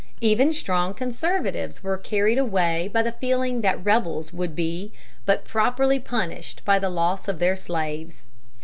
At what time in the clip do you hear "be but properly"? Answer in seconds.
4.55-5.99